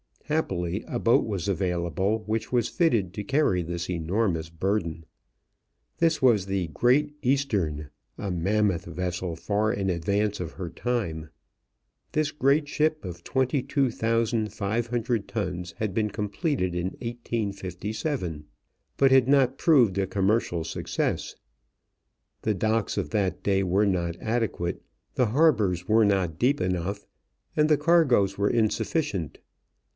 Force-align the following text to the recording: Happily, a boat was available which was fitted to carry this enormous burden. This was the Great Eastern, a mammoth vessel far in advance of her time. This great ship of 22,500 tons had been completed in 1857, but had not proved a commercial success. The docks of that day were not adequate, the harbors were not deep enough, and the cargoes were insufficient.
Happily, 0.23 0.83
a 0.87 0.97
boat 0.97 1.27
was 1.27 1.47
available 1.47 2.23
which 2.25 2.51
was 2.53 2.69
fitted 2.69 3.13
to 3.13 3.23
carry 3.23 3.61
this 3.61 3.87
enormous 3.87 4.49
burden. 4.49 5.05
This 5.99 6.21
was 6.23 6.45
the 6.45 6.67
Great 6.69 7.13
Eastern, 7.21 7.89
a 8.17 8.31
mammoth 8.31 8.85
vessel 8.85 9.35
far 9.35 9.71
in 9.73 9.89
advance 9.89 10.39
of 10.39 10.53
her 10.53 10.69
time. 10.69 11.29
This 12.13 12.31
great 12.31 12.67
ship 12.69 13.03
of 13.05 13.25
22,500 13.25 15.27
tons 15.27 15.73
had 15.77 15.93
been 15.93 16.09
completed 16.09 16.73
in 16.75 16.91
1857, 17.01 18.45
but 18.97 19.11
had 19.11 19.27
not 19.27 19.57
proved 19.57 19.97
a 19.97 20.07
commercial 20.07 20.63
success. 20.63 21.35
The 22.43 22.53
docks 22.55 22.97
of 22.97 23.09
that 23.11 23.43
day 23.43 23.63
were 23.63 23.85
not 23.85 24.15
adequate, 24.19 24.81
the 25.13 25.25
harbors 25.27 25.87
were 25.89 26.05
not 26.05 26.39
deep 26.39 26.59
enough, 26.61 27.05
and 27.55 27.67
the 27.69 27.77
cargoes 27.77 28.37
were 28.37 28.49
insufficient. 28.49 29.39